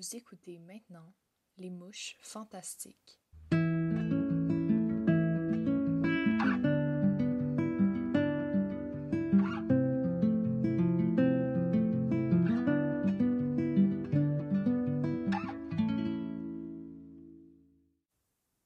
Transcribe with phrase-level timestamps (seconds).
[0.00, 1.12] Vous écoutez maintenant
[1.58, 3.20] Les Mouches Fantastiques.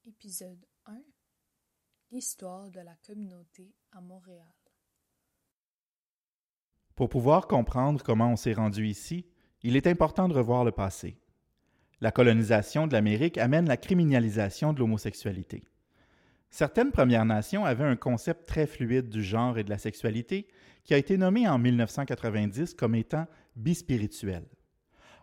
[0.07, 1.03] Épisode 1
[2.13, 4.55] L'histoire de la communauté à Montréal.
[6.95, 9.27] Pour pouvoir comprendre comment on s'est rendu ici,
[9.65, 11.19] il est important de revoir le passé.
[12.05, 15.65] La colonisation de l'Amérique amène la criminalisation de l'homosexualité.
[16.51, 20.47] Certaines Premières Nations avaient un concept très fluide du genre et de la sexualité
[20.85, 23.27] qui a été nommé en 1990 comme étant
[23.57, 24.45] bispirituel.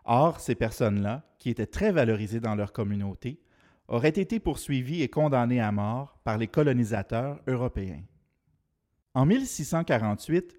[0.06, 3.38] Or, ces personnes-là, qui étaient très valorisées dans leur communauté,
[3.86, 8.02] auraient été poursuivies et condamnées à mort par les colonisateurs européens.
[9.14, 10.58] En 1648,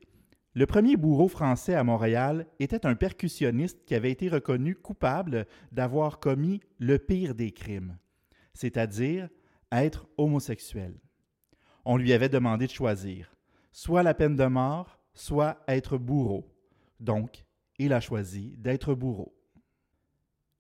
[0.56, 6.20] le premier bourreau français à Montréal était un percussionniste qui avait été reconnu coupable d'avoir
[6.20, 7.98] commis le pire des crimes,
[8.54, 9.30] c'est-à-dire
[9.72, 10.94] être homosexuel.
[11.86, 13.36] On lui avait demandé de choisir,
[13.72, 16.56] soit la peine de mort, soit être bourreau.
[17.00, 17.46] Donc,
[17.80, 19.36] il a choisi d'être bourreau.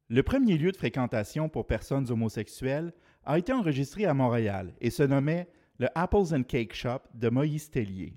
[0.09, 2.94] Le premier lieu de fréquentation pour personnes homosexuelles
[3.25, 5.47] a été enregistré à Montréal et se nommait
[5.78, 8.16] le Apples and Cake Shop de Moïse Tellier.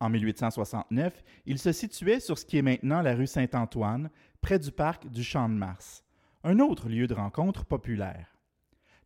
[0.00, 4.70] En 1869, il se situait sur ce qui est maintenant la rue Saint-Antoine, près du
[4.70, 6.04] parc du Champ de Mars,
[6.44, 8.36] un autre lieu de rencontre populaire.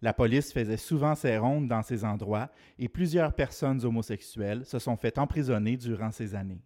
[0.02, 4.96] La police faisait souvent ses rondes dans ces endroits et plusieurs personnes homosexuelles se sont
[4.96, 6.64] fait emprisonner durant ces années.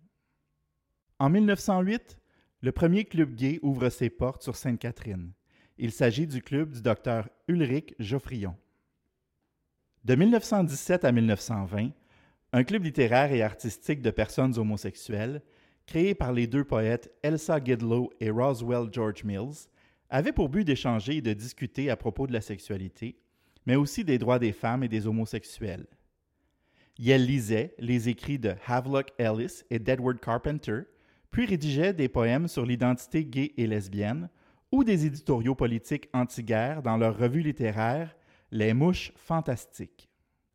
[1.19, 2.19] En 1908,
[2.61, 5.33] le premier club gay ouvre ses portes sur Sainte-Catherine.
[5.77, 8.57] Il s'agit du club du docteur Ulrich Geoffrion.
[10.05, 11.91] De 1917 à 1920,
[12.55, 15.43] un club littéraire et artistique de personnes homosexuelles,
[15.87, 19.69] créé par les deux poètes Elsa Gidlow et Roswell George Mills,
[20.09, 23.19] avait pour but d'échanger et de discuter à propos de la sexualité,
[23.67, 25.89] mais aussi des droits des femmes et des homosexuels.
[26.97, 30.83] Yell lisait les écrits de Havelock Ellis et d'Edward Carpenter,
[31.33, 34.29] puis rédigeait des poèmes sur l'identité gay et lesbienne
[34.71, 38.15] ou des éditoriaux politiques anti-guerre dans leur revue littéraire
[38.53, 40.09] Les Mouches Fantastiques.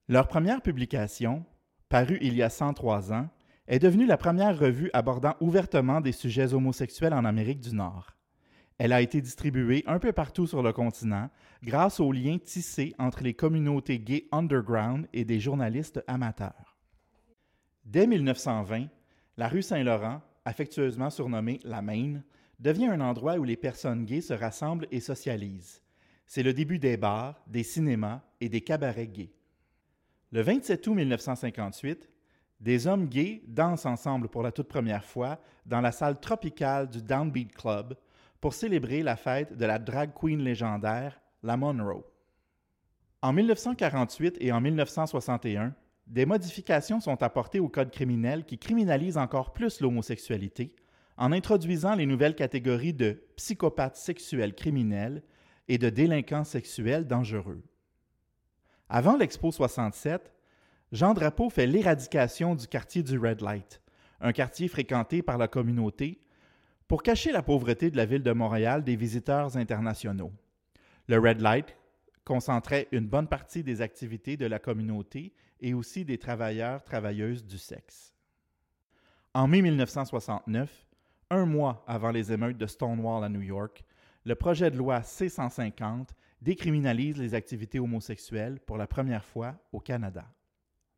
[0.08, 1.46] Leur première publication,
[1.90, 3.28] parue il y a 103 ans,
[3.68, 8.16] est devenue la première revue abordant ouvertement des sujets homosexuels en Amérique du Nord.
[8.78, 11.30] Elle a été distribuée un peu partout sur le continent
[11.64, 16.78] grâce aux liens tissés entre les communautés gays underground et des journalistes amateurs.
[17.84, 18.88] Dès 1920,
[19.38, 22.22] la rue Saint-Laurent, affectueusement surnommée la Main,
[22.60, 25.82] devient un endroit où les personnes gays se rassemblent et socialisent.
[26.26, 29.34] C'est le début des bars, des cinémas et des cabarets gays.
[30.32, 32.08] Le 27 août 1958,
[32.60, 37.02] des hommes gays dansent ensemble pour la toute première fois dans la salle tropicale du
[37.02, 37.96] Downbeat Club
[38.40, 42.04] pour célébrer la fête de la drag queen légendaire, la Monroe.
[43.24, 45.74] En 1948 et en 1961,
[46.06, 50.76] des modifications sont apportées au code criminel qui criminalise encore plus l'homosexualité
[51.18, 55.24] en introduisant les nouvelles catégories de psychopathes sexuels criminels
[55.68, 57.64] et de délinquants sexuels dangereux.
[58.92, 60.34] Avant l'Expo 67,
[60.92, 63.84] Jean Drapeau fait l'éradication du quartier du Red Light,
[64.20, 66.20] un quartier fréquenté par la communauté,
[66.88, 70.32] pour cacher la pauvreté de la ville de Montréal des visiteurs internationaux.
[71.08, 71.78] Le Red Light
[72.26, 77.60] concentrait une bonne partie des activités de la communauté et aussi des travailleurs travailleuses du
[77.60, 78.16] sexe.
[79.36, 80.88] En mai 1969,
[81.30, 83.84] un mois avant les émeutes de Stonewall à New York,
[84.26, 86.10] le projet de loi C-150
[86.42, 90.26] décriminalise les activités homosexuelles pour la première fois au Canada.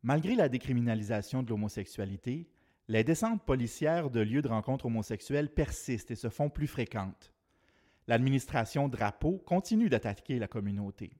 [0.02, 2.48] Malgré la décriminalisation de l'homosexualité,
[2.88, 7.32] les descentes policières de lieux de rencontres homosexuelles persistent et se font plus fréquentes.
[8.08, 11.16] L'administration Drapeau continue d'attaquer la communauté.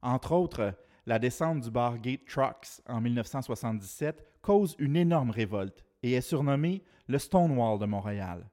[0.00, 0.74] Entre autres,
[1.06, 6.84] la descente du bar Gate Trucks en 1977 cause une énorme révolte et est surnommée
[7.08, 8.48] le Stonewall de Montréal.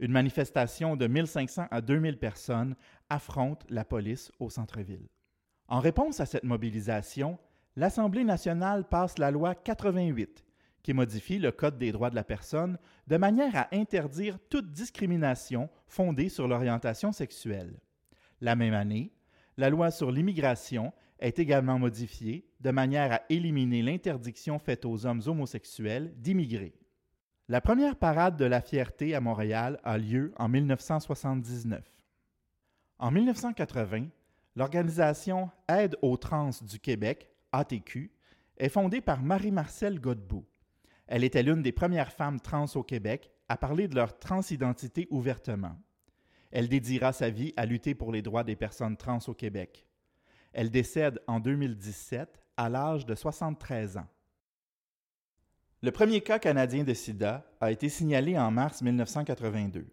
[0.00, 2.74] Une manifestation de 1500 à 2000 personnes
[3.08, 5.08] affronte la police au centre-ville.
[5.68, 7.38] En réponse à cette mobilisation,
[7.76, 10.44] l'Assemblée nationale passe la loi 88
[10.84, 15.70] qui modifie le Code des droits de la personne de manière à interdire toute discrimination
[15.86, 17.80] fondée sur l'orientation sexuelle.
[18.42, 19.10] La même année,
[19.56, 25.22] la loi sur l'immigration est également modifiée de manière à éliminer l'interdiction faite aux hommes
[25.24, 26.74] homosexuels d'immigrer.
[27.46, 31.84] La première parade de la fierté à Montréal a lieu en 1979.
[32.98, 34.06] En 1980,
[34.56, 38.10] l'organisation Aide aux trans du Québec, ATQ,
[38.56, 40.46] est fondée par Marie-Marcelle Godbout.
[41.06, 45.76] Elle était l'une des premières femmes trans au Québec à parler de leur transidentité ouvertement.
[46.50, 49.86] Elle dédiera sa vie à lutter pour les droits des personnes trans au Québec.
[50.54, 54.08] Elle décède en 2017 à l'âge de 73 ans.
[55.84, 59.84] Le premier cas canadien de sida a été signalé en mars 1982.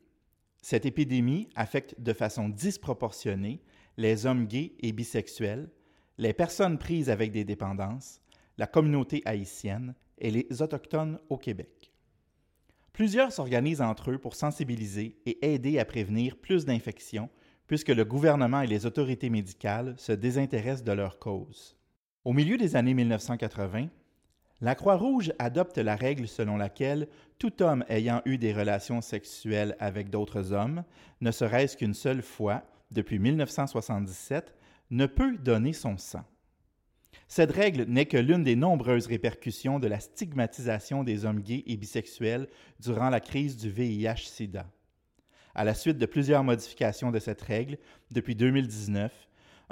[0.61, 3.61] Cette épidémie affecte de façon disproportionnée
[3.97, 5.69] les hommes gays et bisexuels,
[6.17, 8.21] les personnes prises avec des dépendances,
[8.57, 11.91] la communauté haïtienne et les Autochtones au Québec.
[12.93, 17.29] Plusieurs s'organisent entre eux pour sensibiliser et aider à prévenir plus d'infections,
[17.67, 21.75] puisque le gouvernement et les autorités médicales se désintéressent de leur cause.
[22.23, 23.89] Au milieu des années 1980,
[24.61, 27.07] la Croix-Rouge adopte la règle selon laquelle
[27.39, 30.83] tout homme ayant eu des relations sexuelles avec d'autres hommes,
[31.19, 34.53] ne serait-ce qu'une seule fois depuis 1977,
[34.91, 36.23] ne peut donner son sang.
[37.27, 41.77] Cette règle n'est que l'une des nombreuses répercussions de la stigmatisation des hommes gays et
[41.77, 42.47] bisexuels
[42.79, 44.67] durant la crise du VIH-Sida.
[45.55, 47.77] À la suite de plusieurs modifications de cette règle,
[48.11, 49.11] depuis 2019,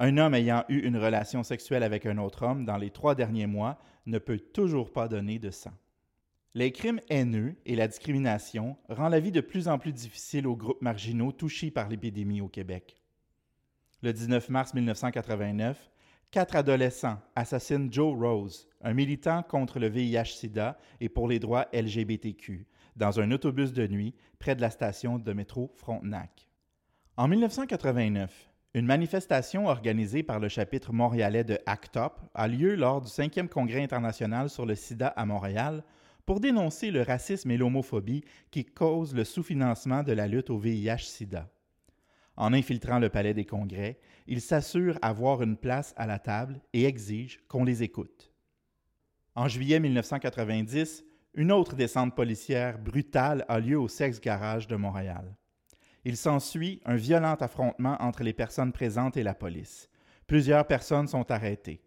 [0.01, 3.47] un homme ayant eu une relation sexuelle avec un autre homme dans les trois derniers
[3.47, 5.73] mois ne peut toujours pas donner de sang.
[6.55, 10.55] Les crimes haineux et la discrimination rendent la vie de plus en plus difficile aux
[10.55, 12.97] groupes marginaux touchés par l'épidémie au Québec.
[14.01, 15.91] Le 19 mars 1989,
[16.31, 22.65] quatre adolescents assassinent Joe Rose, un militant contre le VIH-Sida et pour les droits LGBTQ,
[22.95, 26.47] dans un autobus de nuit près de la station de métro Frontenac.
[27.17, 33.01] En 1989, une manifestation organisée par le chapitre montréalais de ACT UP a lieu lors
[33.01, 35.83] du 5e Congrès international sur le sida à Montréal
[36.25, 41.49] pour dénoncer le racisme et l'homophobie qui causent le sous-financement de la lutte au VIH-Sida.
[42.37, 46.85] En infiltrant le palais des congrès, ils s'assurent avoir une place à la table et
[46.85, 48.31] exigent qu'on les écoute.
[49.33, 55.35] En juillet 1990, une autre descente policière brutale a lieu au Sex Garage de Montréal.
[56.05, 59.89] Il s'ensuit un violent affrontement entre les personnes présentes et la police.
[60.27, 61.81] Plusieurs personnes sont arrêtées.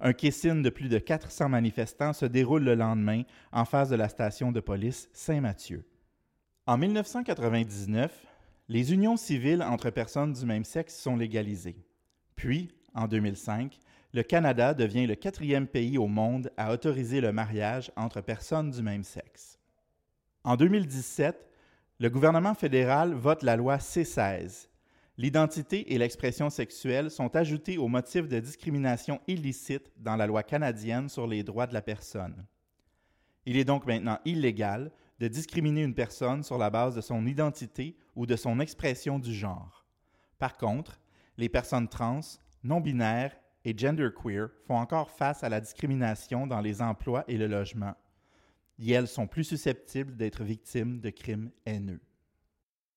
[0.00, 4.08] Un kissine de plus de 400 manifestants se déroule le lendemain en face de la
[4.08, 5.84] station de police Saint-Mathieu.
[6.66, 8.26] En 1999,
[8.68, 11.84] les unions civiles entre personnes du même sexe sont légalisées.
[12.36, 13.78] Puis, en 2005,
[14.12, 18.82] le Canada devient le quatrième pays au monde à autoriser le mariage entre personnes du
[18.82, 19.58] même sexe.
[20.44, 21.49] En 2017,
[22.00, 24.68] le gouvernement fédéral vote la loi C-16.
[25.18, 31.10] L'identité et l'expression sexuelle sont ajoutés au motif de discrimination illicite dans la loi canadienne
[31.10, 32.46] sur les droits de la personne.
[33.44, 37.98] Il est donc maintenant illégal de discriminer une personne sur la base de son identité
[38.16, 39.84] ou de son expression du genre.
[40.38, 40.98] Par contre,
[41.36, 42.20] les personnes trans,
[42.64, 43.36] non-binaires
[43.66, 47.94] et genderqueer font encore face à la discrimination dans les emplois et le logement
[48.80, 52.00] et elles sont plus susceptibles d'être victimes de crimes haineux.